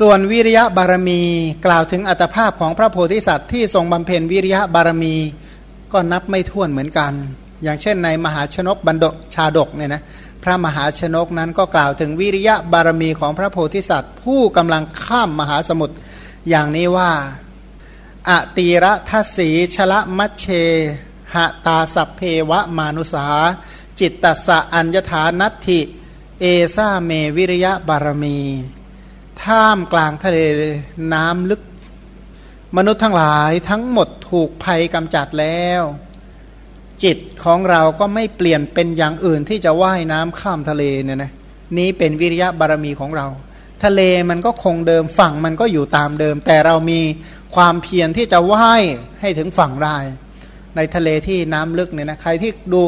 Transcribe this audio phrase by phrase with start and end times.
[0.00, 1.22] ส่วนวิริยะบารมี
[1.66, 5.16] กล่าวถึงอัตภาพของพระโพธิสัตว์ที่ทรงบำเพ็ญวิริยะบารมี
[5.92, 7.12] ก็นับไม่ถ้วนเหมือนกัน
[7.62, 10.02] อย่างเช่นในมหาชนกบันดกชาดกเนี่ยนะ
[10.42, 15.96] พระมหาชนกนั้นก็กล่าวถึงวิริยะบารมีของพระโพธิสัตว์ ผู้กำลังข้ามมหาสมุทร
[16.48, 17.10] อย่างนี้ว่า
[18.28, 20.46] อตีระทัศีชละมัชเช
[21.34, 22.20] หะตาสัพเพ
[22.50, 23.26] วะมานุสา
[24.00, 25.80] จิตตสะอัญญฐานัตถิ
[26.40, 26.44] เอ
[26.74, 28.38] ซาเมวิริยะบารมี
[29.44, 30.38] ท่ามกลางทะเล
[31.14, 31.62] น้ำลึก
[32.76, 35.82] มนุษย์ทั้งหลายทั้งหมดถูกภัยกำจัดแล้ว
[37.02, 41.32] จิตของเราก็ไม่เปลี่ยนเป็นอย่างอื่นที่จะว่ายน้ำข้ามทะเลเนี่ยนะ
[41.78, 43.26] นี้เป็นวิริยะบารมีของเรา
[43.84, 47.00] ทะเลมันก็คงเดิมฝั่งมันก็อยู่ตามเดิม แต่เรามี
[47.54, 48.82] ความเพียรที่จะว่าย
[49.20, 49.96] ให้ถึงฝั่งได้
[50.76, 52.84] ในทะเลที่น้ำลึกเนี่ยนะใครที่ดู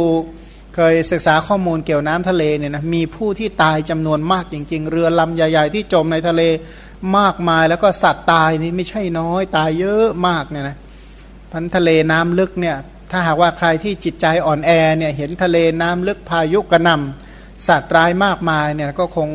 [0.80, 6.42] เคยศึกษาข้อมูลเกี่ยวน้ำทะเลเนี่ยนะมีผู้ที่ตายจำนวนมากจริง ๆ เรือลำใหญ่ ๆ ที่จมในทะเล
[7.18, 10.76] มากมายแล้วก็สัตว์ตายนี่ไม่ใช่น้อยตายเยอะมากเนี่ยนะ
[11.52, 12.76] พันทะเลน้ำลึกเนี่ย
[13.10, 19.28] ถ้าหากว่าใครที่จิตใจอ่อนแอเนี่ยเห็นทะเลน้ำลึกพายุกระหน่ำสัตว์ร้ายมากมายเนี่ยก็คง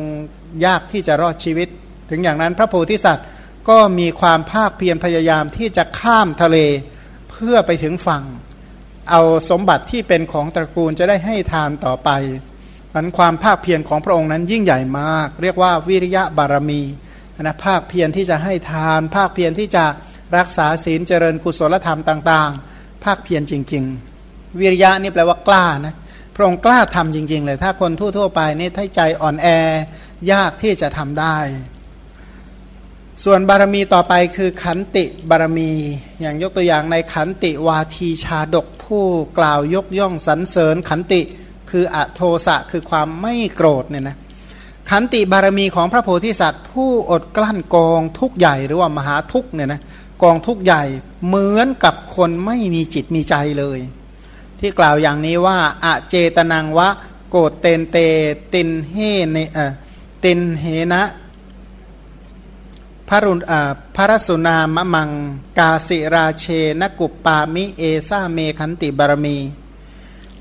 [0.66, 1.68] ยากที่จะรอดชีวิต
[2.10, 3.26] ถึงอย่างนั้นพระโพธิสัตว์
[3.68, 6.58] ก็มีความภาคเพียรพยายามที่จะข้ามทะเล
[7.30, 8.24] เพื่อไปถึงฝั่ง
[9.10, 12.10] เอาสมบัติที่เป็นของตระกูลจะได้ให้ทานต่อไป
[12.94, 16.82] มันความภาคเพียรของพระองค์นั้นยิ่งใหญ่มาก เรียกว่าวิริยะบารมี
[17.42, 19.84] นะภาคเพียรที่จะให้ทาน ภาคเพียรที่จะ
[20.36, 23.84] รักษาศีลเจริญกุศลธรรมต่าง ๆ ภาคเพียรจริง
[24.22, 25.94] ๆ วิริยะนี่แปลว่ากล้านะ
[26.34, 29.48] พระองค์กล้าทำจริง ๆ เลย ถ้าคนทั่วๆไปนี่ถ้าใจอ่อนแอ
[30.32, 31.36] ยากที่จะทำได้
[33.24, 35.72] ส่วนบารมีต่อไปคือขันติบารมี
[36.20, 39.04] อย่างยกตัวอย่างในขันติวาทีชาดก ผู้
[39.38, 41.20] กล่าวยกย่องสรรเสริญขันติ
[41.70, 44.16] คืออโทสะคือความไม่โกรธเนี่ยนะ
[44.90, 49.80] ขันติบารมีของพระโพธิสัตว์ ผู้อดกลั้นกองทุกใหญ่หรือว่ามหาทุกเนี่ยนะ
[50.22, 50.82] กองทุกใหญ่
[51.26, 53.78] เหมือนกับคนไม่มีจิตมีใจเลย
[54.58, 56.88] ที่กล่าวอย่างนี้ว่าอะเจตนังวะ
[57.30, 57.96] โกเตนเต
[58.52, 58.96] ตินเฮ
[59.30, 59.58] เนเอ
[60.24, 61.02] ตินเฮนะ
[63.08, 63.40] พระรุน
[63.96, 65.10] พระรสุนามะมัง
[65.58, 66.46] กาสิราเช
[66.80, 69.38] นกุปปามิเอซาเมคันติบารมี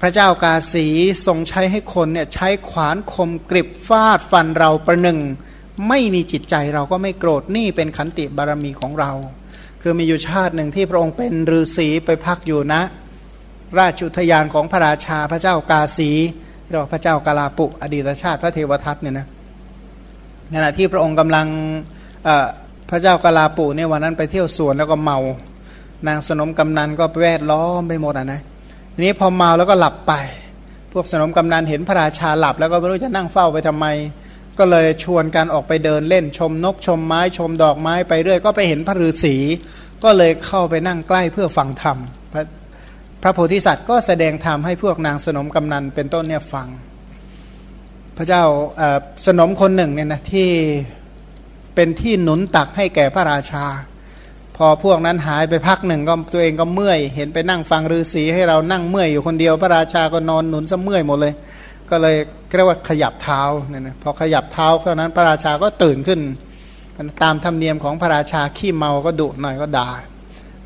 [0.02, 0.88] พระเจ้ากาสี
[1.26, 5.20] ทรงใช้ให้คนเนี่ยใช้ขวานคมกริบฟาดฟันเราประหนึ่ง
[5.88, 9.12] ไม่มีจิตใจเราก็ไม่โกรธนี่เป็นขันติบารมีของเรา
[9.82, 12.82] คือมีอยู่ชาติหนึ่งที่พระองค์เป็นฤาษีไปพักอยู่นะ
[13.78, 16.10] ราชุทยานของพระราชาพระเจ้ากาสี
[16.68, 19.28] เรียกว่าพระเจ้ากาลาปุอดีตชาติพระเทวทัตเนี่ยนะ
[20.54, 21.48] ขณะที่พระองค์กำลัง
[22.90, 25.20] พระเจ้ากาลาปูเนี่ยวันนั้นไปเที่ยวสวนแล้วก็เมา
[26.08, 28.42] นางสนมกำนันก็แวดล้อมไปหมดอะนะ
[28.94, 30.14] ทีนี้พอเมาแล้วก็หลับไป
[30.94, 33.86] พวกสนมกำนันเห็นพระราชาหลับ แล้วก็ไม่รู้จะนั่งเฝ้าไปทำไม
[34.60, 39.36] ก็เลยชวนกันออกไปเดินเล่นชมนกชมไม้ชมดอกไม้ไปเรื่อยก็ไปเห็นพระฤาษี
[40.04, 41.98] ก็เลยเข้าไปนั่งใกล้เพื่อฟังธรรม
[42.34, 42.44] พระ
[43.22, 46.68] พระโพธิสัตว์ก็แสดงธรรมให้พวกนางสนมกำนันเป็นต้นเนี่ยฟัง
[48.18, 48.44] พระเจ้า
[49.28, 50.50] สนมคนหนึ่งเนี่ยนะที่
[51.76, 53.66] เป็นที่หนุนตักให้แก่พระราชา
[54.58, 61.34] พอพวกนั้นหายไปพักหนึ่งก็ตัวเองก็เมื่อย เห็นไปนั่งฟังฤาษีให้เรานั่งเมื่อยอยู่คนเดียวพระราชาก็นอนหนุนซะเมื่อยหมดเลย
[61.90, 62.16] ก็เลย
[62.56, 66.20] เรียกว่าขยับเท้าเนี่ยนะพอขยับเท้าเท่านั้นพระราชาก็ตื่นขึ้น
[67.24, 69.90] ตามธรรมเนียมของพระราชาขี้เมาก็ดุหน่อยก็ด่า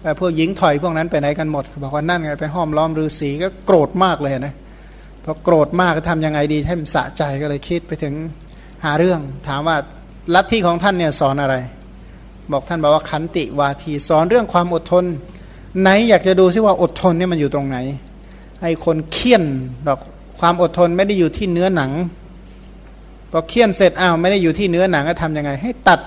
[0.01, 4.53] แต่พวกหญิงถอยพวกนั้นไปไหนกันหมดบอกว่านั่นไงไปห้อมล้อมฤาษีก็โกรธมากเลยนะ
[5.23, 8.13] พอโกรธมากก็ทำยังไงดีให้มันสะใจก็เลยคิดไปถึง
[8.83, 9.77] หาเรื่องถามว่า
[10.35, 11.55] ลัทธิของท่านเนี่ยสอนอะไร
[12.51, 15.03] บอกท่านบอกว่าขันติวาทีสอนเรื่องความอดทน
[15.81, 17.77] ไหนอยากจะดูซิว่าอดทนเนี่ยมันอยู่ตรงไหน
[18.61, 19.43] ให้คนเคี่ยน
[19.87, 19.99] ดอก
[20.39, 21.91] ความอดทนไม่ได้อยู่ที่เนื้อหนัง
[23.31, 25.99] พอเคี่ยนเสร็จอ้าวไม่ได้อยู่ที่เนื้อหนังก็ทํำยังไง ให้ตัด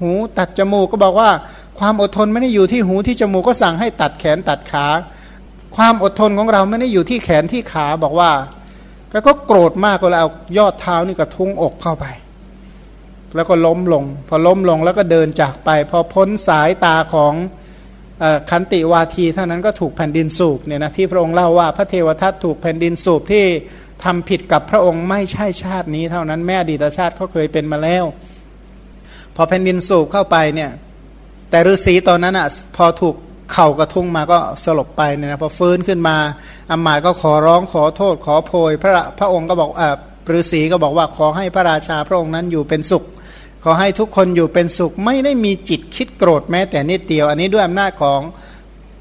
[0.00, 1.30] หูตัดจมูกก็บอกว่า
[1.78, 4.86] ความอดทนไม่ได้อยู่ที่หูที่จมูกก็สั่งให้ตัดแขนตัดขา
[5.76, 8.30] ความอดทนของเราไม่ได้อยู่ที่แขนที่ขาบอกว่า
[9.26, 12.04] ก็โกรธมากก็เลยเอายอดเท้านี่กระทุ้งอกเข้าไป
[13.36, 17.34] แล้วก็ล้มลง พอล้มลงแล้วก็เดินจากไป พอพ้นสายตาของ
[18.50, 23.44] คันติวาทีเท่านั้นก็ถูกแผ่นดินสูบเนี่ยนะที่พระองค์เล่าว่าพระเทวทัตถูกแผ่นดินสูบที่
[24.04, 28.04] ทำผิดกับพระองค์ไม่ใช่ชาตินี้ เท่านั้นแม่อดีตชาติเขาเคยเป็นมาแล้ว
[29.36, 30.70] พอแผ่นดินสูบเข้าไปเนี่ย
[31.50, 33.14] แต่ฤาษีตอนนั้นอะพอถูก
[33.52, 36.16] เข่ากระทุ้งมาก็สลบไปเนี่ยนะพอฟื้นขึ้นมา
[36.70, 39.88] อามาก็ขอร้องขอโทษขอโพย พระพระองค์ก็บอกอ่า
[40.36, 43.04] ฤาษีก็บอกว่าขอให้พระราชาพระองค์นั้นอยู่เป็นสุข
[43.64, 48.20] ขอให้ทุกคนอยู่เป็นสุขไม่ได้มีจิตคิดโกรธแม้แต่นิดเดียว อันนี้ด้วยอำนาจของ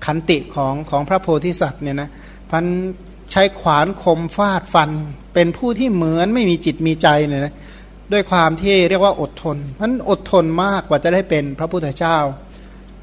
[0.06, 2.10] ขันติของของพระโพธิสัตว์เนี่ยนะ
[2.52, 2.66] พัน
[3.32, 4.92] ใช้ขวานคมฟาดฟัน
[5.34, 7.54] เป็นผู้ที่เหมือนไม่มีจิตมีใจเนี่ยนะ
[8.14, 12.18] ด้วยความที่เรียกว่าอดทนมันอดทนมากกว่าจะได้เป็นพระพุทธเจ้า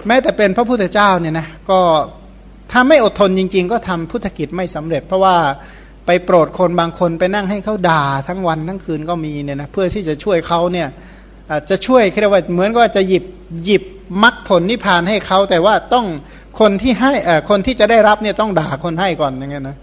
[0.07, 1.81] แม้แต่เป็นพระพุทธเจ้าเนี่ยนะก็
[2.73, 5.37] ถ้าไม่อดทนจริง ๆ ก็ทำพุทธกิจไม่สำเร็จ เพราะว่า
[6.07, 10.89] ไปโปรดคนบางคนไปนั่งให้เขาด่าทั้งวันทั้งคืนก็มีเนี่ยนะเพื่อที่จะช่วยเขาเนี่ย
[11.71, 13.25] จะช่วยเรียกว่าเหมือนกับจะหยิบ
[13.65, 13.83] หยิบ
[14.23, 16.07] มรรคผลนิพพานให้เขาแต่ว่าต้อง
[16.61, 17.13] คนที่ให้
[17.51, 19.77] คนที่จะได้รับเนี่ยต้องด่าคนให้ก่อนอย่างเงี้ยนะ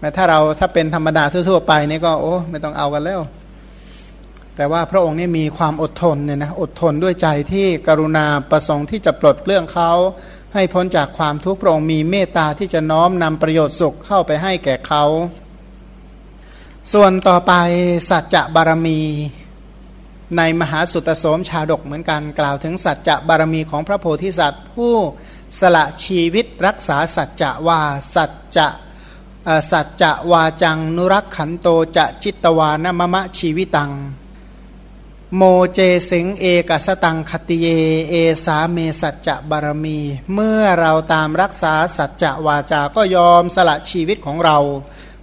[0.00, 3.20] แต่ถ้าเราถ้าเป็นธรรมดาทั่วๆไปเนี่ยก็โอ้ไม่ต้องเอากันแล้ว
[4.56, 9.90] แต่ว่าพระองค์นี่มีความอดทนเนี่ยนะอดทนด้วยใจที่กรุณาประสงค์ที่จะปลดเปลื้องเขา
[10.54, 15.04] ให้พ้นจากความทุกข์พระองค์มีเมตตาที่จะน้อมนำประโยชน์สุขเข้าไปให้แก่เขา
[16.92, 17.52] ส่วนต่อไป
[18.10, 19.00] สัจจะบารมี
[20.36, 24.94] ในมหาสุตโสมชาดกเหมือนกันกล่าวถึงสัจจะบารมีของพระโพธิสัตว์ ผู้
[25.60, 27.80] สละชีวิตรักษาสัจจะว่า
[28.14, 28.68] สัจจะ
[29.72, 33.92] สัจจะวาจัง นุรักขันโตจะจิตวานมะมะชีวิตัง
[35.36, 35.42] โม
[35.72, 35.78] เจ
[36.10, 37.66] สิงเอกสตังคติเย
[38.08, 38.14] เอ
[38.44, 39.98] สาเมสัจจะบารมี
[40.34, 44.58] เมื่อเราตามรักษาสัจจะวาจา ก็ยอมสละชีวิตของเรา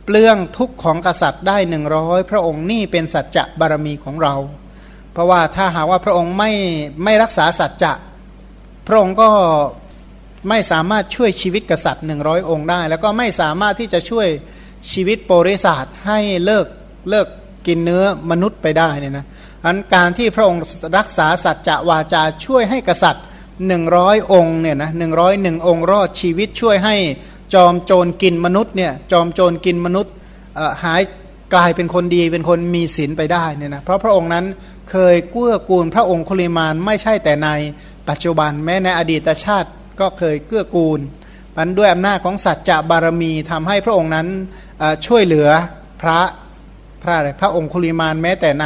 [0.06, 4.35] เปลื้องทุกข์ของกษัตริย์ได้หนึ่งร้อยพระองค์นี่เป็นสัจจะบารมีของเรา
[5.13, 6.51] เพราะว่าถ้าหากว่าพระองค์ไม่
[7.04, 7.94] ไม่รักษาสัจจะ
[8.88, 9.30] พระองค์ก็
[10.50, 14.27] ไม่สามารถช่วยชีวิตกษัตริย์หนึ่งร้อยองค์ได้ แล้วก็ไม่สามารถที่จะช่วย
[14.92, 16.65] ชีวิตโปริศาสให้เลิก
[17.10, 17.27] เลิก
[17.68, 19.25] กินเนื้อมนุษย์ไปได้เนี่ยนะ
[19.65, 20.62] อันการที่พระองค์
[20.98, 23.25] รักษาสัจจะวาจาช่วยให้กษัตริย์
[23.68, 26.95] หนึ่งร้อยองค์เนี่ยนะหนึ่งร้อยหนึ่งองค์รอดชีวิตช่วยให้
[27.54, 30.13] จอมโจรกินมนุษย์เนี่ยจอมโจรกินมนุษย์
[30.83, 31.01] หาย
[31.54, 34.45] กลายเป็นคนดีเป็นคนมีศีลไปได้เนี่ยนะเพราะพระองค์นั้น
[34.89, 37.50] เคยเกื้อกูลพระองคุลิมานไม่ใช่แต่ใน
[38.09, 39.69] ปัจจุบันแม้ในอดีตชาติ
[40.00, 41.00] ก็เคยเกื้อกูล
[41.57, 44.27] มันด้วยอำนาจของสัจจะบารมีทำให้พระองค์นั้น
[45.06, 45.50] ช่วยเหลือ
[46.01, 46.19] พระ
[47.03, 48.65] พระพระองค์คุลิมานแม้แต่ใน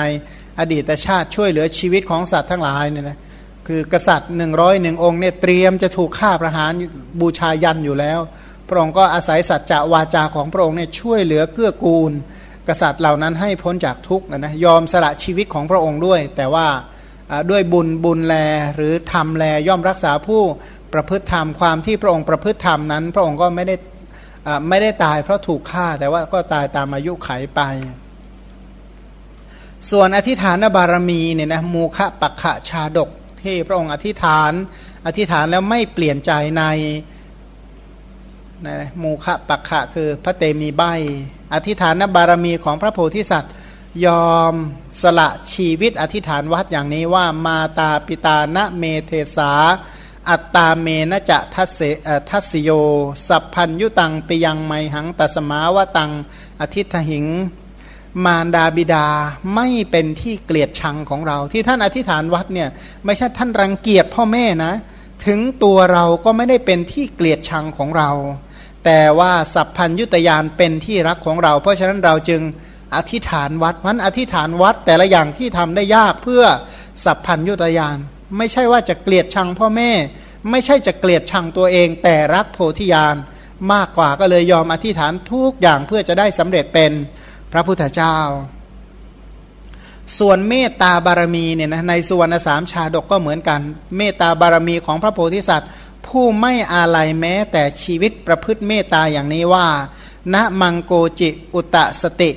[0.59, 3.17] อดีตชาติช่วยเหลือชีวิตของสัตว์ทั้งหลายเนี่ยนะ
[3.67, 6.71] คือกษัตริย์หนึ่งร้อยหนึ่งองค์เนี่ยเตรียมจะถูกฆ่าประหาร
[7.19, 8.19] บูชายันอยู่แล้ว
[8.67, 12.11] พระองค์ก็อาศัยสัจจะวาจาของพระองค์เนี่ยช่วยเหลือเกื้อกูล
[12.67, 16.67] กษัตริย์เหล่านั้นให้พ้นจากทุกข์นะยอมสละชีวิตของพระองค์ด้วย แต่ว่า
[17.51, 18.35] ด้วยบุญบุญแล
[18.75, 20.41] หรือทำแลย่อมรักษาผู้
[20.93, 23.75] ประพฤติธรรมความที่พระองค์ประพฤติธรรมนั้น พระองค์ก็ไม่ได้
[24.69, 27.61] ไม่ได้ตายเพราะถูกฆ่า แต่ว่าก็ตายตามอายุไขไป
[29.91, 33.09] ส่วนอธิฐานบารมีเนี่ยนะมูคะปักขะชาดก
[33.43, 34.51] ที่พระองค์อธิษฐาน
[35.05, 36.63] อธิษฐานแล้วไม่เปลี่ยนใจใน
[39.03, 40.83] มูคะปักขะคือพระเตมีใบ
[41.53, 43.53] อธิฐานบารมีของพระโพธิสัตว์
[44.05, 44.53] ยอม
[45.01, 49.51] สละชีวิตอธิฐานวัดอย่างนี้ว่ามาตาปิตาณเมเทสา
[50.29, 51.79] อัตตาเมนจะทัสเส
[52.29, 52.69] ทัสโย
[53.27, 56.11] สัพพัญยุตังปยังไมหังตัสมาวตัง
[56.61, 57.25] อธิษฐหิง
[58.25, 59.07] มารดาบิดา
[59.55, 62.69] ไม่เป็นที่เกลียดชังของเรา ที่ท่านอธิษฐานวัดเนี่ย
[63.05, 64.73] ไม่ใช่ท่านรังเกียจพ่อแม่นะ
[65.25, 68.09] ถึงตัวเราก็ไม่ได้เป็นที่เกลียดชังของเรา
[68.89, 72.41] แต่ว่าสัพพัญยุตยานเป็นที่รักของเรา เพราะฉะนั้นเราจึง
[72.95, 76.43] อธิษฐานวัดมันอธิษฐานวัดแต่ละอย่างที่ทำได้ยากเพื่อ
[77.05, 77.97] สัพพัญยุตยาน
[78.37, 79.91] ไม่ใช่ว่าจะเกลียดชังพ่อแม่
[80.49, 83.15] ไม่ใช่จะเกลียดชังตัวเอง แต่รักโพธิญาณ
[83.73, 86.91] มากกว่าก็เลยยอมอธิษฐานทุกอย่างเพื่อจะได้สำเร็จเป็น
[87.51, 88.17] พระพุทธเจ้า
[90.19, 93.59] ส่วนเมตตาบารมีเนี่ยนะในส่วนสามชาดกก็เหมือนกัน
[93.97, 95.69] เมตตาบารมีของพระโพธิสัตว์
[96.07, 99.67] ผู้ไม่อาลัยแม้แต่ชีวิตประพฤติเมตตาอย่างนี้ว่า
[100.33, 102.31] ณมังโกจิอุตสติ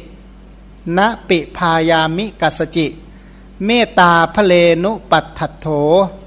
[0.98, 2.86] ณปิพายามิกัสจิ
[3.66, 4.52] เมตตาพเล
[4.84, 5.66] นุปัตถโถ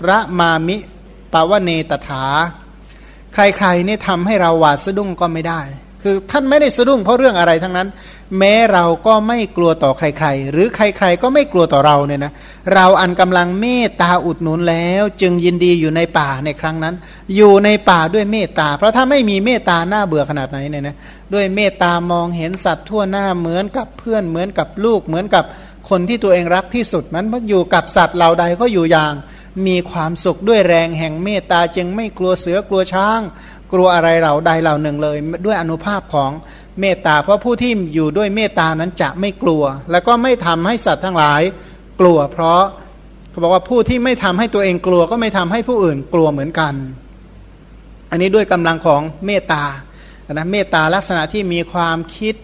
[0.07, 0.77] ระมามิ
[1.33, 2.23] ปวเนตถา
[3.33, 5.61] ใครๆนี่ทำให้เราหวาดสะดุ้งก็ไม่ได้
[6.01, 7.87] คือท่านไม่ได้สะดุ้งเพราะเรื่องอะไรทั้งนั้น
[8.39, 12.33] แม้เราก็ไม่กลัวต่อใครๆ หรือใคร ๆ ก็ไม่กลัวต่อเราเนี่ยนะ
[12.73, 16.95] เราอันกำลังเมตตาอุดหนุนแล้ว จึงยินดีอยู่ในป่าในครั้งนั้น
[17.35, 20.95] อยู่ในป่าด้วยเมตตา เพราะถ้าไม่มีเมตตาหน้าเบื่อขนาดไหนเนี่ยนะ
[21.33, 25.43] ด้วยเมตตามองเห็นสัตว์ทั่วหน้าเหมือนกับเพื่อนเหมือนกับลูกเหมือนกับ
[25.89, 29.13] คนที่ตัวเองรักที่สุดมันอยู่กับสัตว์เหล่าใดก็อยู่อย่าง
[29.67, 33.19] มีความสุขด้วยแรงแห่งเมตตาจึงไม่กลัวเสือกลัวช้าง
[33.73, 36.31] กลัวอะไรเหล่าใดเหล่าหนึ่งเลย ด้วยอนุภาพของ
[36.79, 41.41] เมตตาเพราะผู้ที่อยู่ด้วยเมตตานั้นจะไม่กลัว แล้วก็ไม่ทำให้สัตว์ทั้งหลาย
[42.01, 42.61] กลัว เพราะ
[43.29, 46.73] เขาบอกว่าผู้ที่ไม่ทำให้ตัวเองกลัวก็ไม่ทำให้ผู้อื่นกลัวเหมือนกัน
[48.11, 49.63] อันนี้ด้วยกำลังของเมตตา
[50.33, 52.35] นะเมตตาลักษณะที่มีความคิด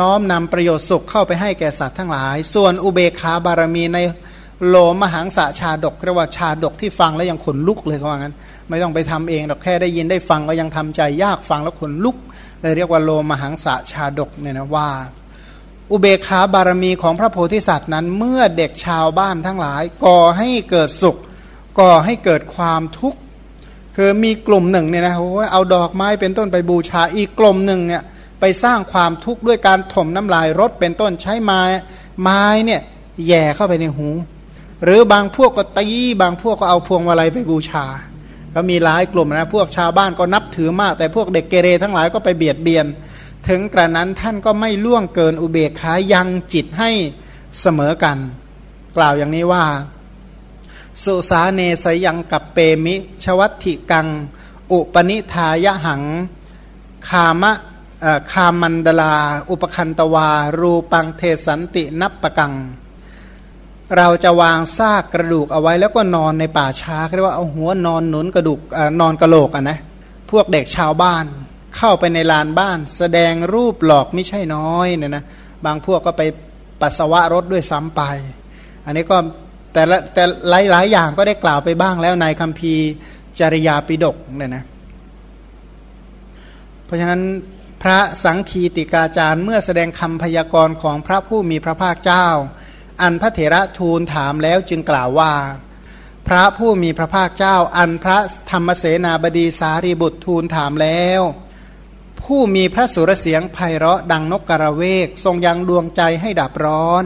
[0.00, 3.98] น้อมนำประโยชน์สุขเข้าไปให้แก่สัตว์ทั้งหลาย ส่วนอุเบคาบารมีใน
[4.66, 8.34] โลมหังสะชาดกเรียกว่าชาดกที่ฟังแล้วยังขนลุกเลยเขาว่างั้น
[8.68, 12.16] ไม่ต้องไปทำเองหรอกแค่ได้ยินได้ฟังก็ยังทำใจยากฟังแล้วขนลุก
[12.60, 14.88] เลยเรียกว่าโลมหังสะชาดกเนี่ยนะว่า
[15.90, 21.16] อุเบกขาบารมีของพระโพธิสัตว์นั้น เมื่อเด็กชาวบ้านทั้งหลาย ก่อให้เกิดสุข
[21.80, 23.18] ก่อให้เกิดความทุกข์
[23.96, 28.02] คือมีกลุ่มหนึ่งเนี่ยนะโอ้เอาดอกไม้เป็นต้นไปบูชาอีกกลุ่มหนึ่งเนี่ย
[28.40, 31.62] ไปสร้างความทุกข์ด้วยการถมน้ำลายรถเป็นต้นใช้ไม้
[32.22, 32.80] ไม้เนี่ย
[33.26, 34.08] แย่เข้าไปในหู
[34.84, 35.86] หรือบางพวกก็ตี
[36.22, 37.86] บางพวกก็เอาพวงมาลัยไปบูชา
[38.54, 42.86] ก็มีหลายกลุ่มนะ พวกชาวบ้านก็นับถือมาก แต่พวกเด็กเกเรทั้งหลายก็ไปเบียดเบียน
[43.48, 46.90] ถึงกระนั้นท่านก็ไม่ล่วงเกินอุเบกขายังจิตให้
[47.60, 48.18] เสมอกัน
[48.96, 49.64] กล่าวอย่างนี้ว่า
[51.02, 52.94] สุสาเนสยังกับเปมิ
[53.24, 54.06] ชวัตถิกัง
[54.72, 56.02] อุปนิทายหัง
[57.08, 57.52] คามะ
[58.30, 59.14] คามันดลา
[59.50, 62.52] อุปคันตวา รูปังเทสันตินับปะกัง
[63.96, 68.60] เราจะวางซากกระดูกเอาไว้แล้วก็นอนในป่าช้าเรียกว่าเอาหัวนอนหนุนกระดูก
[69.00, 69.78] นอนกระโหลกอะนะ
[70.30, 71.24] พวกเด็กชาวบ้าน
[71.76, 75.24] เข้าไปในลานบ้าน แสดงรูปหลอกไม่ใช่น้อยเนี่ยนะ
[75.64, 76.22] บางพวกก็ไป
[76.80, 78.02] ปัสสาวะรถด้วยซ้ำไป
[78.84, 79.16] อันนี้ก็
[79.72, 82.84] แต่ละแต่หลายหลายอย่างก็ได้กล่าวไปบ้างแล้วในคัมภีร์
[83.38, 84.64] จริยาปิดกเนี่ยนะ
[86.84, 87.22] เพราะฉะนั้น
[87.82, 92.26] พระสังคีติกาจารย์เมื่อแสดงคำพยากรณ์ของพระผู้มีพระภาคเจ้า
[93.02, 95.34] อันพระเถระทูลถามแล้วจึงกล่าวว่า
[96.28, 98.18] พระผู้มีพระภาคเจ้าอันพระ
[98.50, 101.20] ธรรมเสนาบดีสารีบุตรทูลถามแล้ว
[102.22, 107.04] ผู้มีพระสุรเสียงไพเราะดังนกกระเวก ทรงยังดวงใจให้ดับร้อน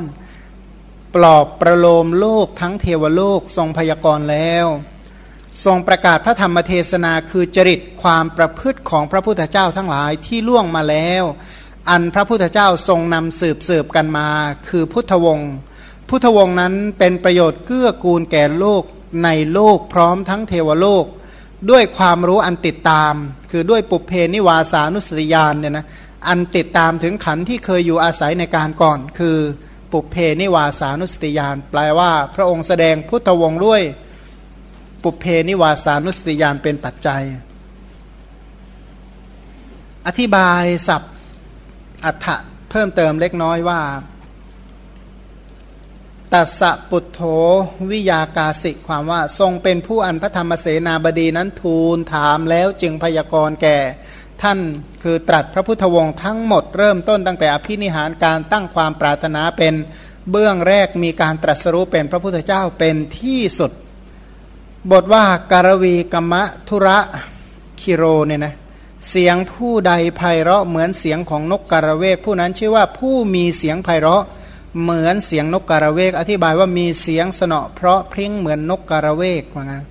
[1.15, 4.67] ปลอบประโลมโลกทั้งเทวโลกทรงพยากรณ์แล้ว
[5.65, 11.25] ทรงประกาศพระธรรมเทศนาคือจริตความประพฤติของพระพุทธเจ้าทั้งหลายที่ล่วงมาแล้ว
[11.91, 14.29] อันพระพุทธเจ้าทรงนำสืบสืบกันมา
[14.69, 15.53] คือพุทธวงศ์
[16.09, 18.83] พุทธวงศ์นั้นเป็นประโยชน์เกื้อกูลแก่โลก
[19.25, 21.05] ในโลกพร้อมทั้งเทวโลก
[21.71, 23.15] ด้วยความรู้อันติดตาม
[23.51, 25.87] คือด้วยปุเพนิวาสานุสติยานเนี่ยนะ
[26.29, 29.37] อันติดตามถึงขันที่เคยอยู่อาศัยในการก่อน คือ
[29.93, 33.83] ปุเพนิวาสานุสติยานแปลว่าพระองค์แสดงพุทธวงศ์ด้วย
[35.03, 37.23] ปุเพนิวาสานุสติยานเป็นปัจจัย
[40.07, 41.15] อธิบายศัพท์
[42.05, 42.37] อัฏฐะ
[42.71, 43.81] เพิ่มเติมเล็กน้อยว่า
[46.33, 47.21] ตัสะปุถโธ
[47.91, 53.79] วิยากาสิกความว่าทรงเป็นผู้อันพระธรรมเสนาบดีนั้นทูลถามแล้วจึงพยากรณ์แก่
[54.43, 54.59] ท่าน
[55.03, 59.75] คือตรัสพระพุทธวงศ์ทั้งหมดเริ่มต้นตั้งแต่อภินิหารการตั้งความปรารถนาเป็น
[60.31, 63.71] เบื้องแรกมีการตรัสรู้เป็นพระพุทธเจ้าเป็นที่สุด
[64.91, 66.35] บทว่าการวีกรรม
[66.69, 66.99] ธุระ
[67.81, 68.55] คิโรเนี่ยนะ
[69.11, 74.25] เสียงผู้ใดไพเราะเหมือนเสียงของนกกระเวกผู้นั้นชื่อว่าผู้มีเสียงไพเราะ
[74.81, 79.85] เหมือนเสียงนกกระเวก อธิบายว่ามีเสียงสนอเพราะพริ้งเหมือนนกกระเวกว่างั้น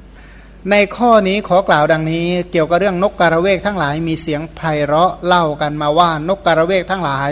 [0.71, 7.31] ในข้อนี้ขอกล่าวดังนี้ เกี่ยวกับเรื่องนกกระเวกทั้งหลายมีเสียงไพเราะเล่ากันมาว่านกกระเวกทั้งหลาย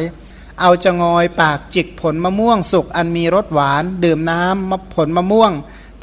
[0.60, 5.52] เอาจะงอยปากจิกผลมะม่วงสุกอันมีรสหวาน ดื่มน้ำมผลมะม่วง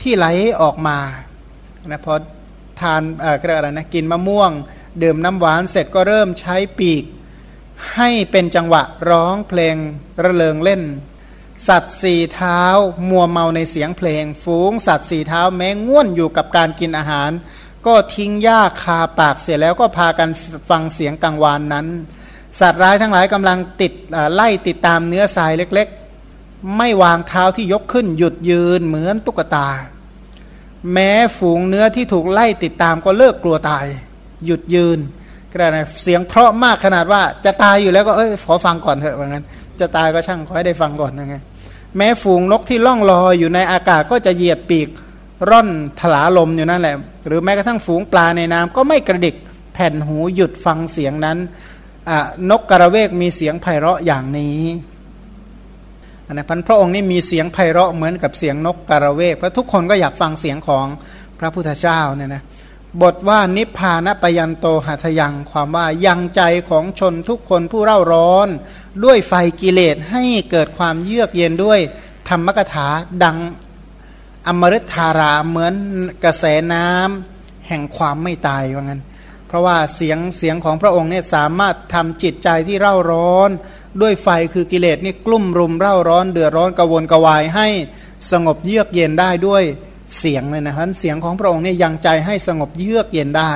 [0.00, 0.26] ที่ไหล
[0.60, 0.98] ออกมา
[1.86, 2.14] นะพอ
[2.80, 4.50] ทานเอ่ออะไรนะกินมะม่วง
[5.02, 7.04] ดื่มน้ำหวานเสร็จก็เริ่มใช้ปีก
[7.94, 9.76] ให้เป็นจังหวะร้องเพลง
[10.24, 10.82] ระเริงเล่น
[11.68, 12.62] สัตว์สี่เท้า
[13.10, 17.30] มัวเมาในเสียงเพลง ฝูงสัตว์สี่เท้าแม้ง่วนอยู่กับการกินอาหาร
[17.86, 20.28] ก็ทิ้งหญ้าคาปากเสียแล้วก็พากัน
[20.70, 21.86] ฟังเสียงกังวานนั้น
[22.60, 23.92] สัตว์ร้ายทั้งหลายกำลังติด
[24.34, 29.68] ไล่ติดตามเนื้อทรายเล็กๆ ไม่วางเท้าที่ยกขึ้นหยุดยืนเหมือนตุ๊กตา
[30.92, 33.86] แม้ฝูงเนื้อที่ถูกไล่ติดตามก็เลิกกลัวตาย
[34.46, 34.98] หยุดยืน
[35.50, 39.44] ก็ได้เสียงเพราะมากขนาดว่าจะตายอยู่แล้วก็เอ้ยขอฟังก่อนเถอะว่างั้น
[39.80, 41.36] จะตายก็ช่างขอให้ได้ฟังก่อนนะไง
[41.96, 44.88] แม้ฝูงนกที่ล่องลอยอยู่ในอากาศก็จะเหยียดปีก
[45.50, 45.68] ร่อน
[46.00, 49.36] ถลาลมอยู่นั่นแหละ หรือแม้กระทั่งฝูงปลาในน้ำก็ไม่กระดิก
[49.74, 51.38] แผ่นหูหยุดฟังเสียงนั้น
[52.50, 54.60] นกกระเวกมีเสียงไพเราะอย่างนี้
[56.32, 60.86] นะพันพระองค์นี่มีเสียงไพเราะเหมือนกับเสียงนกกระเวกเพราะทุกคนก็อยากฟังเสียงของ
[61.40, 62.42] พระพุทธเจ้าเนี่ยนะ
[63.02, 68.48] บทว่านิพพานปยันโตหัตยังความว่ายังใจของชนทุกคนผู้เร่าร้อน
[69.04, 71.80] ด้วยไฟกิเลสให้เกิดความเยือกเย็นด้วย
[72.28, 72.88] ธรรมกถา
[73.22, 73.38] ดัง
[74.46, 75.74] อมฤตธาราเหมือน
[76.24, 79.02] กระแสน้ำแห่งความไม่ตายว่างั้น
[79.46, 83.50] เพราะว่าเสียงเสียงของพระองค์เนี่ยสามารถทำจิตใจที่เร่าร้อน
[84.02, 87.68] ด้วยไฟคือกิเลสนี่กลุ่มรุมเร่าร้อน เดือดร้อนกระวนกระวายให้
[88.30, 89.64] สงบเยือกเย็นได้ด้วย
[90.18, 93.50] เสียงเลยนะครับเสียงของพระองค์เนี่ยยังใจให้สงบเยือกเย็นได้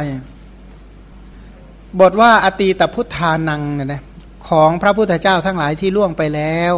[2.00, 4.02] บทว่าอตีตพุทธานังเนี่ยนะ
[4.49, 6.75] ของพระพุทธเจ้าทั้งหลายที่ล่วงไปแล้ว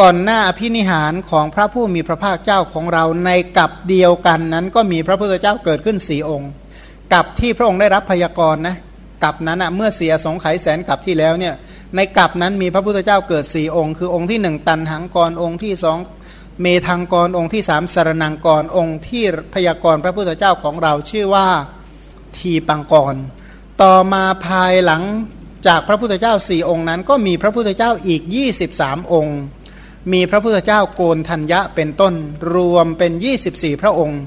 [0.00, 6.50] ก่อนหน้าอภินิหารของพระผู้มีพระภาคเจ้าของเราในกับเดียวกันนั้นก็มีพระพุทธเจ้าเกิดขึ้นสี่องค์
[7.12, 8.76] กับที่พระองค์ได้รับพยากรณ์นะ
[9.24, 11.54] กับนั้นอะเมื่อเสียสงไขแสนกับที่แล้วเนี่ย
[11.94, 15.98] ในกับนั้นมีพระพุทธเจ้าเกิดสี่องค์ คือองค์ที่หนึ่งตันหังกรองค์ที่สอง
[16.62, 21.48] เมธังกรองค์ที่สามสารนังกรองค์ที่พยากรพระพุทธเจ้าของเราชื่อว่า
[22.38, 23.14] ทีปังกร
[23.82, 25.02] ต่อมาภายหลัง
[25.66, 28.22] จากพระพุทธเจ้าสี่องค์นั้น ก็มีพระพุทธเจ้าอีก
[28.66, 29.38] 23 องค์
[30.12, 32.14] มีพระพุทธเจ้าโกนทัญญะเป็นต้น
[32.54, 33.12] รวมเป็น
[33.46, 34.20] 24 พระองค์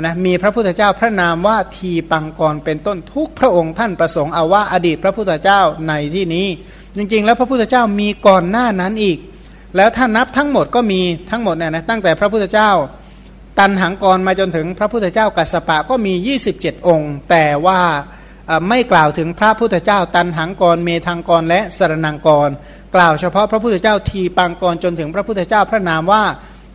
[0.00, 6.46] นะมีพระพุทธเจ้าพระนามว่าทีปังกรเป็นต้นทุกพระองค์ท่านประสงค์เอาว่าอดีตพระพุทธเจ้าในที่นี้
[6.96, 9.18] จริงๆ แล้วพระพุทธเจ้ามีก่อนหน้านั้นอีก
[9.76, 12.70] แล้วถ้านับทั้งหมดก็มีทั้งหมดเนี่ยนะตั้งแต่พระพุทธเจ้า
[13.58, 16.14] ตันหังกรมาจนถึงพระพุทธเจ้ากัสปะก็มี
[16.50, 17.80] 27 องค์ แต่ว่า
[18.68, 22.50] ไม่กล่าวถึงพระพุทธเจ้า ตันหังกร เมธังกรและสรนังกร
[22.94, 26.22] กล่าวเฉพาะพระพุทธเจ้าทีปังกรจนถึงพระพุทธเจ้าพระนามว่า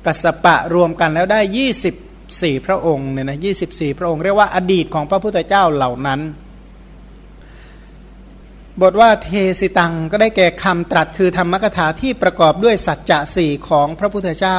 [0.06, 1.40] กัสปะรวมกันแล้วได้
[2.04, 6.20] 24 พระองค์เนี่ยนะ24พระองค์เรียกว่าอดีตของพระพุทธเจ้าเหล่านั้น
[8.82, 14.58] บทว่าเทสิตังก็ได้แก่คำตรัสคือธรรมกถาที่ประกอบด้วยสัจจะสี่ของพระพุทธเจ้า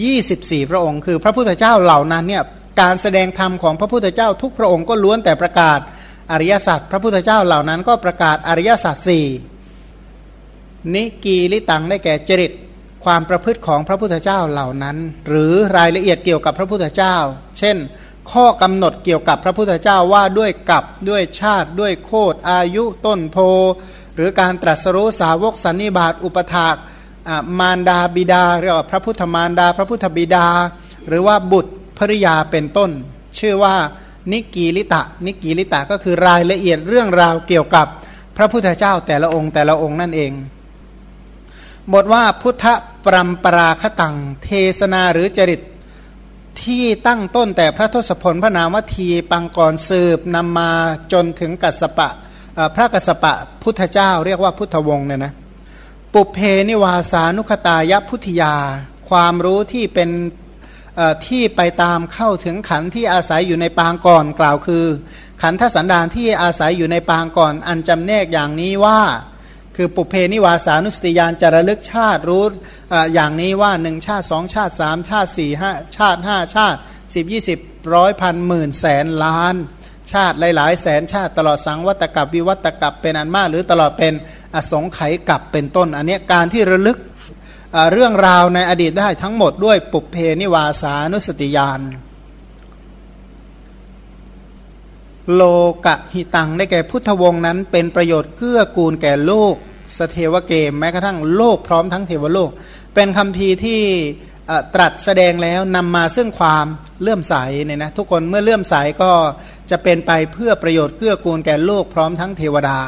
[0.00, 2.42] 24 พระองค์ คือพระพุทธเจ้าเหล่านั้นเนี่ย
[2.80, 5.80] การแสดงธรรมของพระพุทธเจ้าทุกพระองค์ก็ล้วนแต่ประกาศ
[6.32, 9.26] อริยสัจพระพุทธเจ้าเหล่านั้นก็ประกาศอริยสัจสี่
[10.94, 12.52] นิกีลิตังได้แก่จริต
[13.04, 14.96] ความประพฤติของพระพุทธเจ้าเหล่านั้น
[15.28, 17.16] หรือรายละเอียดเกี่ยวกับพระพุทธเจ้า
[17.58, 17.76] เช่น
[18.32, 23.36] ข้อกำหนดเกี่ยวกับพระพุทธเจ้าว่าด้วยกับด้วยชาติด้วยโคดอายุต้นโพ
[24.16, 26.74] หรือการตรัสรู้สาวกสันนิบาตอุปถาก
[27.58, 30.46] มารดาบิดาเรียกว่าพระพุทธมารดา พระพุทธบิดา
[31.08, 32.90] หรือว่าบุตรภริยาเป็นต้น
[33.38, 33.74] ชื่อว่า
[34.32, 37.86] นิกีลิตะ นิกีลิตะก็คือรายละเอียดเรื่องราวเกี่ยวกับ
[38.36, 40.32] พระพุทธเจ้าแต่ละองค์แต่ละองค์นั่นเอง
[41.92, 42.64] บทว่าพุทธ
[43.06, 45.60] ปรัมปราคตัง เทศนาหรือจริต
[46.64, 50.70] ที่ตั้งต้นแต่พระทศพลพระนามวทีปังกรสืบนำมา
[51.12, 52.08] จนถึงกัสปะ
[52.74, 55.32] พระกัสปะพุทธเจ้าเรียกว่าพุทธวงศ์เนี่ยนะ
[56.14, 58.54] ปุเพนิวาสานุคตายพุทธยา
[59.10, 60.10] ความรู้ที่เป็น
[61.26, 64.84] ที่ไปตามเข้าถึงขันที่อาศัยอยู่ในปางก่อนกล่าวคือ
[65.42, 69.00] ขันธสันดานที่อาศัยอยู่ในปางก่อนอันจำแนกอย่างนี้ว่า
[69.76, 72.44] คือปุเพนิวาสานุสติยานจะระลึกชาติรู้
[73.14, 76.78] อย่างนี้ว่าหนึ่งชาติสองชาติสามชาติสี่ห้าชาติห้าชาติ
[77.14, 77.58] สิบยี่สิบ
[77.94, 79.54] ร้อยพันหมื่นแสนล้าน
[80.12, 84.14] ชาติหลาย ๆ แสนชาติตลอดสังวัตกับวิวัตกับเป็นอันมาก หรือตลอดเป็น
[84.54, 86.98] อสงไขยกับเป็นต้น อันนี้การที่ระลึก
[87.92, 91.80] เรื่องราวในอดีตได้ทั้งหมดด้วยปุเพนิวาสานุสติยาน
[95.34, 95.42] โล
[95.86, 99.54] กะหิตังได้แก่พุทธวงศ์นั้น เป็นประโยชน์เกื้อกูลแก่โลก
[99.98, 102.50] สเทวเกมแม้กระทั่งโลกพร้อมทั้งเทวโลก
[102.94, 103.82] เป็นคำพีที่
[104.74, 106.66] ตรัสแสดงแล้วนำมาซึ่งความ
[107.02, 107.34] เลื่อมใส
[107.64, 109.12] เนี่ยนะทุกคนเมื่อเลื่อมใสก็
[109.70, 112.78] จะเป็นไปเพื่อประโยชน์เกื้อกูลแก่โลกพร้อมทั้งเทวดา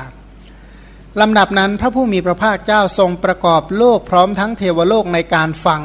[1.21, 5.83] ลำดับนั้นพระผู้มีพระภาคเจ้าทรงประกอบโลกพร้อมทั้งเทวโลกในการฟัง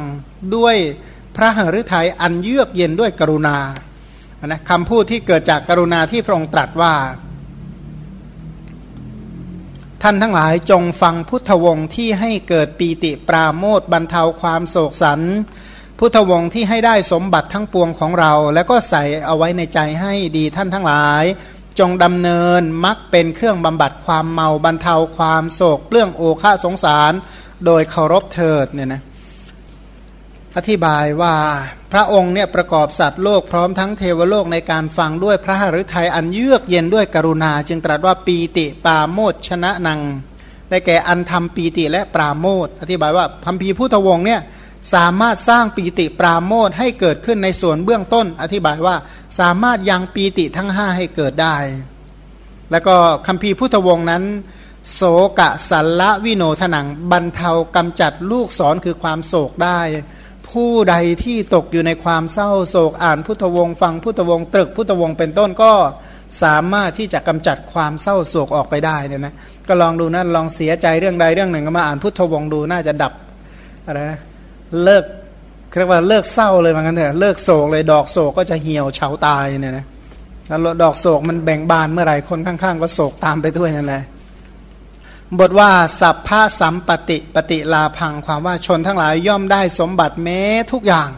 [0.55, 0.75] ด้วย
[1.35, 3.57] พระหฤทัยอันเยือกเย็นด้วยกรุณา
[4.51, 6.93] นะคำพูดที่เกิดจากกรุณาที่พระองค์ตรัสว่า
[10.03, 15.21] ท่านทั้งหลายจงฟังพุทธวงศ์ที่ให้เกิดปีติปราโมทบรรเทาความโศกสัน
[15.99, 21.23] พุทธวงศ์ที่ให้ได้สมบัติทั้งปวงของเรา แล้วก็ใส่เอาไว้ในใจให้ดีท่านทั้งหลาย
[21.79, 27.13] จงดำเนินมักเป็นเครื่องบำบัดความเมาบรรเทาความโศกเรื่องโอฆาสงสาร
[27.65, 29.01] โดยเคารพเถิดเนี่ยนะ
[30.57, 31.35] อธิบายว่า
[31.91, 40.01] พระองค์เนี่ยประกอบสัตว์โลกพร้อมทั้งเทวโลกในการฟังด้วยพระหฤทัยอันเยือกเย็นด้วยกรุณา จึงตรัสว่าปีติปาโมดชนะนัง
[40.69, 44.41] ได้แก่อันทำปีติและปราโมทอธิบายว่าพัมพีพุทธวงศ์เนี่ย
[44.93, 48.95] สามารถสร้างปีติปราโมทให้เกิดขึ้นในส่วนเบื้องต้น อธิบายว่า
[49.39, 51.57] สามารถยังปีติทั้งห้าให้เกิดได้
[52.71, 52.95] แล้วก็
[53.27, 54.23] คำพีพุทธวงศ์นั้น
[54.93, 55.01] โศ
[55.39, 59.79] กะสัลละวิโนทนังบรรเทากำจัดลูกศรคือความโศกได้
[60.53, 65.71] ผู้ใดที่ตกอยู่ในความเศร้าโศกอ่านพุทธวงศ์ฟังพุทธวงศ์ตรึกพุทธวงศ์เป็นต้นก็
[66.43, 69.33] สามารถที่จะกำจัดความเศร้าโศกออกไปได้เนี่ยนะ
[69.67, 73.13] ก็ลองดูนะลองเสียใจเรื่องใดเรื่องหนึ่งก็มาอ่านพุทธวงศ์ดูน่าจะดับ
[73.85, 74.19] อะไรนะ
[74.83, 75.03] เลิก
[75.77, 79.85] เรียกว่าเลิกเศร้าเลยเหมือนกันเถอะเลิกโศกเลยดอกโศกก็จะเหี่ยวเฉาตายเนี่ยนะ
[80.47, 84.03] แล้วดอกโศกมันแบ่งบานเมื่อไหร่คนข้างๆ ก็โศกตามไปด้วยนั่นแหละ
[85.39, 91.09] บทว่าสัพพะสัมปติปฏิลาพังความว่าชนทั้งหลายย่อมได้สมบัติแม้ทุกอย่าง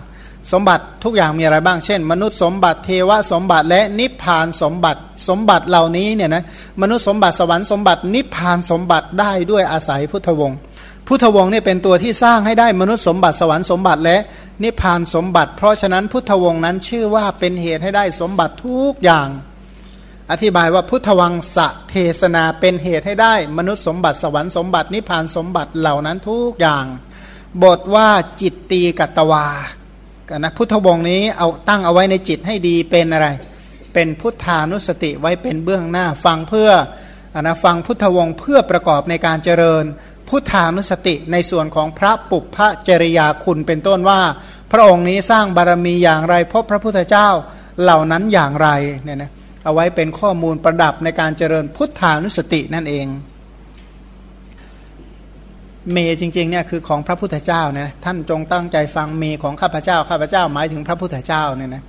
[0.52, 6.44] สมบัติทุกอย่างมีอะไรบ้าง เช่น มนุษย์สมบัติเทวสมบัติและนิพพานสมบัติสมบัติเหล่านี้เนี่ยนะ
[6.82, 10.60] มนุษย์สมบัติสวรรค์สมบัตินิพพานสมบัติได้ด้วยอาศัยพุทธวงศ์
[11.08, 14.18] พุทธวงศ์เนี่ยเป็นตัวที่สร้างให้ได้มนุษย์สมบัติสวรรค์สมบัติและ
[14.64, 19.28] นิพพานสมบัติ เพราะฉะนั้นพุทธวงศ์นั้นชื่อว่าเป็นเหตุให้ได้สมบัติทุกอย่าง
[20.32, 26.86] อธิบายว่าพุทธวังสะเทศนาเป็นเหตุให้ได้ มนุษย์สมบัติสวรรค์สมบัตินิพพานสมบัติเหล่านั้นทุกอย่าง
[27.64, 28.10] บทว่า
[28.42, 29.48] จิตตีกัตวา
[30.30, 33.28] กันนะพุทธวงนี้เอาตั้งเอาไว้ในจิตให้ดีเป็นอะไร
[33.94, 36.72] เป็นพุทธานุสติไว้เป็นเบื้องหน้าฟังเพื่อ
[37.36, 39.84] อนะฟังพุทธวงเพื่อประกอบในการเจริญ
[40.30, 42.58] พุทธานุสติในส่วนของพระปุพพ
[42.88, 44.22] จริยาคุณเป็นต้นว่า
[44.72, 47.28] พระองค์นี้สร้างบารมีอย่างไรพบพระพุทธเจ้า
[47.82, 48.70] เหล่านั้นอย่างไร
[49.04, 49.32] เนี่ยนะ
[49.66, 53.08] เอาไว้เป็นข้อมูลประดับในการเจริญพุทธานุสตินั่นเอง
[55.92, 61.84] เมจริงๆเนี่ยคือของพระพุทธเจ้านะท่านจงตั้งใจฟังเมของข้าพเจ้าข้าพเจ้าหมายถึงพระพุทธเจ้าเนี่ยนะ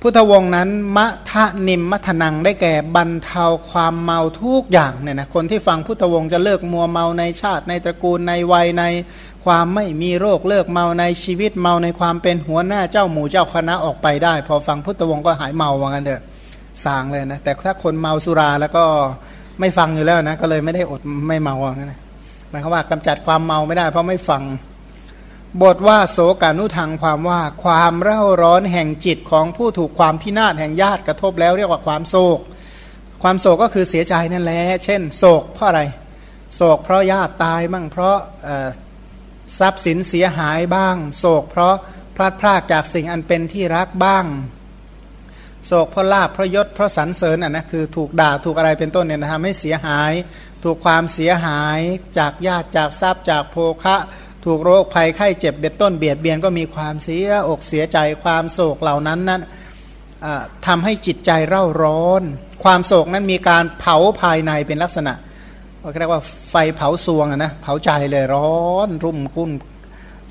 [0.00, 8.84] พุทธวงศ์นั้นมะทะนิมมัทนังได้แก่บรรเทาความเมาทุกอย่างเนี่ยนะคนที่ฟังพุทธวงศ์จะเลิกมัวเมาในชาติ ในตระกูลในวัยใน
[9.44, 16.22] ความไม่มีโรคเลิกเมาในชีวิตเมาในความเป็นหัวหน้าเจ้าหมู่เจ้าคณะออกไปได้ พอฟังพุทธวงศ์ก็หายเมาว่างั้นเถอะ
[16.84, 18.84] สางเลยนะแต่ถ้าคนเมาสุราแล้วก็
[19.60, 22.00] ไม่ฟังอยู่แล้วนะก็เลยไม่ได้อดไม่เมาอะนะ
[22.50, 24.42] หมายความว่ากำจัดความเมาไม่ได้ เพราะไม่ฟัง
[25.62, 32.38] บทว่าโสกานุทางความว่าความเร่าร้อนแห่งจิตของผู้ถูกความพินาศแห่งญาติกระทบแล้วเรียกว่าความโศก
[33.22, 35.82] ความโศกก็คือเสียใจนั่นแหละเช่น โศกเพราะอะไร
[36.54, 38.16] โศกเพราะญาติตายบ้างเพราะ
[39.58, 41.74] ทรัพย์สินเสียหายบ้าง โศกเพราะ
[42.16, 44.24] พลาดพลาดจากสิ่งอันเป็นที่รักบ้าง
[45.66, 50.12] โศกเพราะลาบเพราะยศเพราะสรรเสริญอะนะคือถูกด่าถูกอะไรเป็นต้นเนี่ยนะทำให้เสียหาย
[50.64, 51.78] ถูกความเสียหาย
[52.18, 53.96] จากญาติจากทรัพย์จากโภคะ
[54.44, 59.42] ถูกโรคภัยไข้เจ็บเบ็ดต้นเบียดเบียนก็มีความเสียอกเสียใจความโศกเหล่านั้นนั้น
[60.66, 62.22] ทำให้จิตใจเร่าร้อน
[62.64, 65.14] ความโศกนั้นมีการเผาภายในเป็นลักษณะ
[65.98, 69.50] เรียกว่าไฟเผาซวงนะเผาใจเลยร้อนรุ่มคุ้น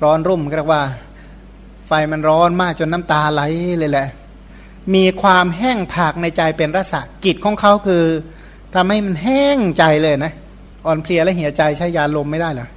[0.02, 0.82] ร้อนรุ่มเรียกว่า
[1.86, 3.42] ไฟมันร้อนมากจนน้ำตาไหล
[3.78, 4.08] เลยแหละ
[4.94, 6.94] มีความแห้งผากในใจเป็นรส
[7.24, 8.04] กิจของเขาคือ
[8.74, 10.32] ทำให้มันแห้งใจเลยนะ
[10.86, 12.68] อ่อนเพลียและเหี่ยใจใช้ยาลมไม่ได้หรอ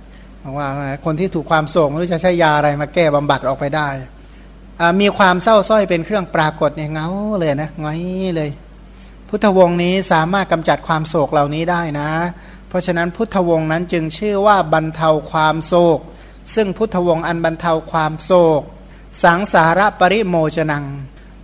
[0.43, 0.67] บอกว่า
[1.05, 3.87] คนที่ถูกความโศกไม่รู้จะใช้ยาอะไรมาแก้บำบัดออกไปได้
[5.01, 8.01] มีความเศร้าส้อยเป็นเครื่องปรากฏเนี่ยเงาเลยนะง้อย
[8.35, 8.49] เลย
[9.27, 12.09] พุทธวงศ์นี้สามารถกำจัดความโศกเหล่านี้ได้นะ
[12.67, 15.99] เพราะฉะนั้นพุทธวงศ์นั้นจึงชื่อว่าบรรเทาความโศก
[16.55, 18.61] ซึ่งพุทธวงศ์อันบรรเทาความโศก
[19.23, 20.85] สังสาระปริโมจนัง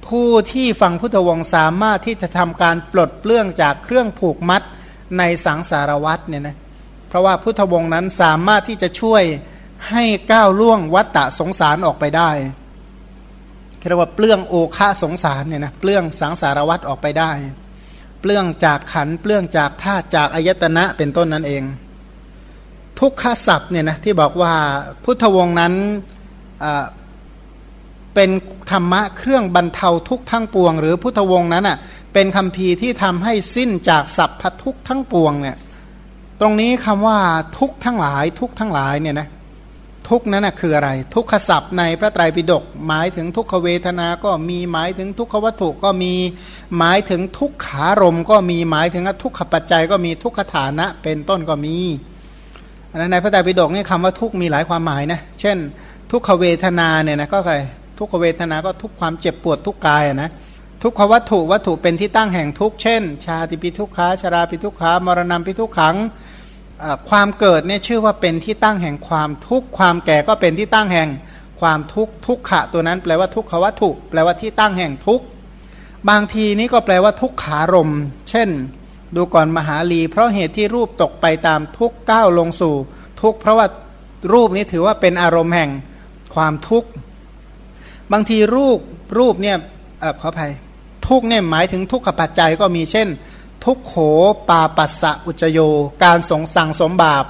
[0.08, 4.62] ผู้ที่ฟังพุทธวงศ์สามารถที่จะทำการปลดเปลื้องจากเครื่องผูกมัด
[5.18, 6.58] ในสังสารวัตเนี่ยนะ
[7.08, 9.24] เพราะว่าพุทธวงศ์นั้นสามารถที่จะช่วย
[9.90, 12.32] ให้ก้าวล่วงวัฏฏะสงสารออกไปได้
[13.88, 17.32] เรียกว่าเปลื้องโอคะสงสารเนี่ยนะเปลื้องสังสารวัตออกไปได้
[18.22, 21.64] เปลื้องจากขันเปลื้องจากธาตุจากอายตนะเป็นต้นนั่นเอง
[23.00, 24.54] ทุกขศัพท์เนี่ยนะที่บอกว่า
[25.04, 25.74] พุทธวงศ์นั้น
[28.16, 28.30] เป็น
[28.72, 31.78] ธรรมะเครื่องบรรเทาทุกทั้งปวง หรือพุทธวงศ์นั้นอะ
[32.14, 35.58] เป็นคำพีที่ทำให้สิ้นจากสัพพทุกทั้งปวงเนี่ย
[36.42, 37.20] ตรงนี้คำว่า
[37.58, 39.28] ทุกทั้งหลายทุกทั้งหลายเนี่ยนะ
[40.10, 46.14] ทุกนั้นนะคืออะไร ทุกขศัพท์ในพระไตรปิฎกหมายถึงทุกขเวทนา ก็มีหมายถึงทุกขวัตถุก็มี
[46.78, 51.76] หมายถึงทุกขารมก็มีหมายถึงทุกขปัจจัยก็มีทุกขฐานะเป็นต้นก็มี
[52.92, 55.58] อันนั้นในพระไตรปิฎกนี่คำว่าทุกมีหลายความหมายนะเช่น
[56.12, 57.56] ทุกขเวทนาเนี่ยนะก็ใคร
[58.00, 60.32] ทุกขเวทนาก็ทุกความเจ็บปวดทุกกายนะ
[60.84, 65.96] ทุกขวัตถุวัตถุเป็นที่ตั้งแห่งทุกเช่น ชาติปิทุกขาชาราปิทุกขามรณะปิทุกขัง
[67.10, 71.10] ความเกิดเนี่ยชื่อว่าเป็นที่ตั้งแห่งความทุกข์ความแก่ก็เป็นที่ตั้งแห่ง
[71.62, 75.26] ความทุกข์ทุกขะตัวนั้นแปลว่าทุกขวัตถุ แปลว่าที่ตั้งแห่งทุกข์
[76.10, 77.92] บางทีนี้ก็แปลว่าทุกขารม
[78.30, 78.50] เช่น
[79.16, 82.76] ดูก่อนมหาลี เพราะเหตุที่รูปตกไปตามทุกก้าวลงสู่
[83.22, 83.68] ทุกเพราะว่า
[84.34, 85.72] รูปนี้ถือว่าเป็นอารมณ์แห่ง
[86.36, 86.90] ความทุกข์
[88.14, 88.80] บางทีรูป
[89.18, 89.58] รูปเนี่ย
[90.04, 90.52] อขออภัย
[91.08, 93.08] ทุกเนี่ยหมายถึงทุกขปัจจัยก็มีเช่น
[93.66, 93.96] ทุกโข
[94.50, 95.60] ปาปัสสะอุจโย
[96.04, 97.26] การสงสั่งสมบาป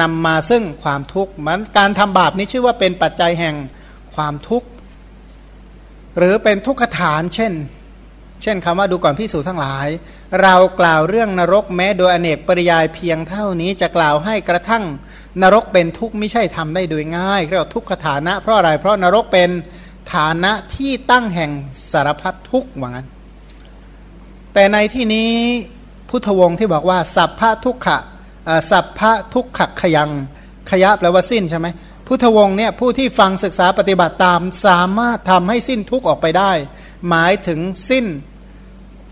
[0.00, 3.56] นำมาซึ่งความทุกข์มันการทำบาปนี้ชื่อว่าเป็นปัจจัยแห่ง
[4.14, 4.68] ความทุกข์
[6.18, 7.52] หรือเป็นทุกขฐานเช่น
[8.42, 9.88] เช่นคำว่าดูก่อนพิสูจทั้งหลาย
[10.42, 14.84] เรากล่าวเรื่องนรกแม้โดยอเนกปริยายเพียงเท่านี้จะกล่าวให้กระทั่ง
[15.42, 19.50] นรกเป็นทุกข์ไม่ใช่ทำได้โดยง่ายเรียกว่าทุกขฐานะเพราะอะไรเพราะนรกเป็น
[20.14, 21.50] ฐานะที่ตั้งแห่ง
[21.92, 23.08] สารพัดทุกข์ว่างั้น
[24.54, 25.30] แต่ในที่นี้
[26.08, 27.98] พุทธวงศ์ที่บอกว่า สัพพะทุกขะ
[28.70, 30.10] สัพพะทุกขขยัง
[30.70, 31.68] ขยะแปลว่าสิ้นใช่ไหม
[32.06, 36.52] พุทธวงศ์เนี่ยผู้ที่ฟังศึกษาปฏิบัติตามสามารถทำให้สิ้นทุกข์ออกไปได้
[37.08, 38.06] หมายถึงสิ้น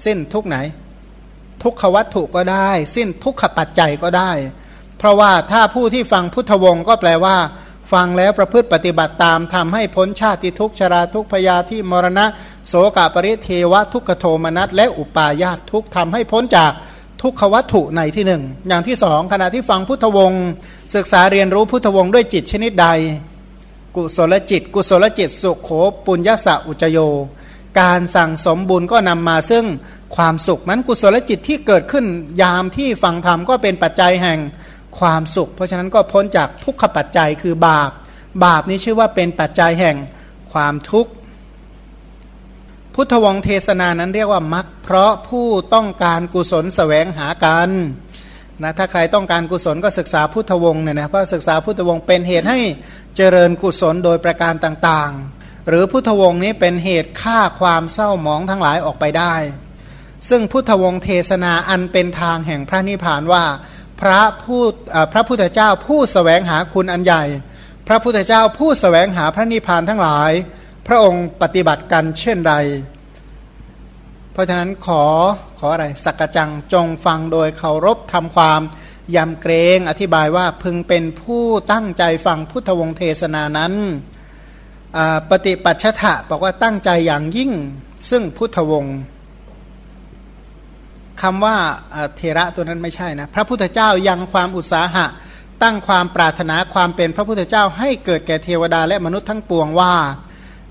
[0.05, 0.57] สิ้นทุกไหน
[1.63, 4.31] ทุกขวัตถุก็ได้ สิ้นทุกขปัจจัยก็ได้
[4.99, 7.37] เพราะว่าถ้าผู้ที่ฟังพุทธวงศ์ก็แปลว่า
[7.92, 12.27] ฟังแล้วประพฤติปฏิบัติตามทำให้พ้นชาติทุกชราทุกพยาที่มรณะ
[12.68, 16.72] โสกปริเทวะทุกขโทมนัสและอุปาญาตทุกทำให้พ้นจาก
[17.22, 20.44] ทุกขวัตถุในที่หนึ่งอย่างที่สองขณะที่ฟังพุทธวงศ์
[20.94, 22.87] ศึกษาเรียนรู้พุทธวงศ์ด้วยจิตชนิดใด
[23.96, 25.70] กุศลจิต กุศลจิตสุขโข
[26.07, 26.99] ปุญญสะอุจโย
[27.81, 29.64] การสั่งสมบุญก็นำมาซึ่ง
[30.16, 32.05] ความสุขมันกุศลจิตที่เกิดขึ้น
[32.42, 34.38] ยามที่ฟังธรรมก็เป็นปัจจัยแห่ง
[35.01, 37.91] ความสุข เพราะฉะนั้นก็พ้นจากทุกขปัจจัยคือบาป
[38.45, 39.97] บาปนี้ชื่อว่าเป็นปัจจัยแห่ง
[40.53, 41.11] ความทุกข์
[42.95, 47.71] พุทธวงเทศนานั้นเรียกว่ามักเพราะผู้ต้องการกุศลสแสวงหากัน
[48.63, 52.59] นะถ้าใครต้องการกุศลก็ศึกษาพุทธวงศ์เนี่ยนะเพราะศึกษาพุทธวงศ์เป็นเหตุให้
[53.17, 59.35] เจริญกุศลโดยประการต่างๆ หรือพุทธวงศ์นี้เป็นเหตุฆ่าความเศร้าหมองทั้งหลายออกไปได้
[60.29, 63.45] ซึ่งพุทธวงศ์เทศนาอันเป็นทางแห่งพระนิพพานว่า
[64.01, 64.63] พระผู้
[65.13, 67.25] พระพุทธเจ้าผู้สแสวงหาคุณอันใหญ่
[67.89, 70.33] พระพุทธเจ้าผู้สแสวงหาพระนิพพานทั้งหลาย
[70.87, 72.55] พระองค์ปฏิบัติกันเช่นใด
[74.33, 75.03] เพราะฉะนั้นขอ
[75.59, 78.61] ขออะไรสักจังจงฟังโดยเคารพทำความ
[79.17, 83.73] ยำเกรงอธิบายว่าพึงเป็นผู้ตั้งใจฟังพุทธวงศเทศนานั้น
[85.31, 87.53] ปฏิปัชชะบอกว่าตั้งใจอย่างยิ่ง
[88.11, 88.99] ซึ่งพุทธวงศ์
[91.23, 91.57] คำว่า
[92.17, 95.07] เทระตัวนั้นไม่ใช่นะพระพุทธเจ้ายังความอุตสาหะ
[95.63, 99.95] ตั้งความปรารถนาความเป็นพระพุทธเจ้าให้เกิดแก่เทวดาและมนุษย์ทั้งปวงว่า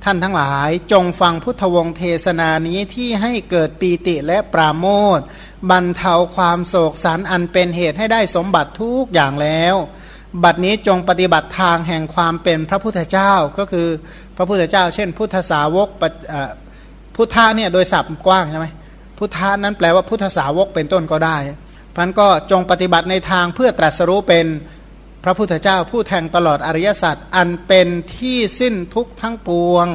[0.03, 4.85] ท่านทั้งหลายจงฟังพุทธวงศ์เทศนานี้ที่ให้เกิดปีติและปราโม
[5.17, 5.19] ท
[5.71, 9.75] บรรเทาความโศกสันอันเป็นเหตุให้ได้สมบัติทุกอย่างแล้ว
[10.43, 13.87] บัดนี้จงปฏิบัติทางแห่งความเป็นพระพุทธเจ้าก็คือ
[14.37, 15.87] พระพุทธเจ้า เช่น พุทธสาวก
[17.15, 18.67] พุทธะเนี่ยโดยศัพท์กว้างใช่ไหม
[19.17, 21.37] พุทธานั้นแปลว่าพุทธสาวกเป็นต้นก็ได้
[21.95, 24.45] พันก็จงปฏิบัติในทางเพื่อตรัสรู้เป็น
[25.23, 29.87] พระพุทธเจ้าผู้แทงตลอดอริยสัจอันเป็นที่สิ้นทุกทั้งปวง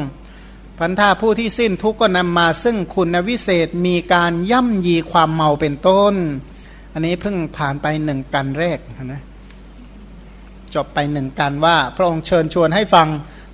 [0.79, 6.15] พันธาผู้ที่สิ้นทุกก็นำมาซึ่งคุณวิเศษมีการย่ำยีความเมาเป็นต้น
[6.93, 9.23] อันนี้เพิ่งผ่านไปหนึ่งกันแรกนะ
[10.75, 13.09] จบไปหนึ่งกันว่า พระองค์เชิญชวนให้ฟัง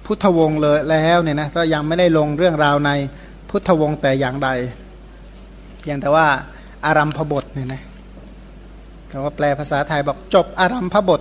[0.05, 2.91] พุทธวงศ์เลยแล้วเนี่ยนะก็ยังไม่ได้ลงเรื่องราวใน
[3.51, 4.49] พุทธวงศ์แต่อย่างใด
[5.89, 6.27] พียงแต่ว่า
[6.87, 7.83] อารัมพบทเนี่ยนะ
[9.11, 11.21] คำว่าแปลภาษาไทยบอกจบอารัมพบท